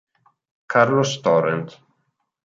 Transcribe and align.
Carlos 0.73 1.11
Torrent 1.27 1.69